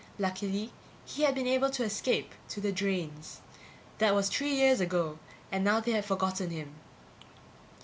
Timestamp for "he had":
1.05-1.35